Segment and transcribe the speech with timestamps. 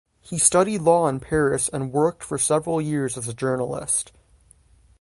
[0.19, 4.11] He studied law in Paris and worked for several years as a journalist.